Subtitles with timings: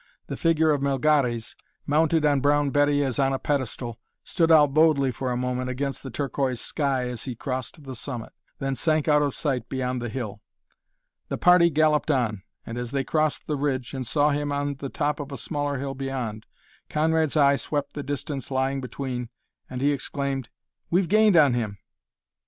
[0.25, 1.55] The figure of Melgares,
[1.85, 6.01] mounted on Brown Betty as on a pedestal, stood out boldly for a moment against
[6.01, 10.09] the turquoise sky as he crossed the summit, then sank out of sight beyond the
[10.09, 10.41] hill.
[11.29, 14.89] The party galloped on, and as they crossed the ridge and saw him on the
[14.89, 16.47] top of a smaller hill beyond,
[16.89, 19.29] Conrad's eye swept the distance lying between
[19.69, 20.49] and he exclaimed,
[20.89, 21.77] "We've gained on him!"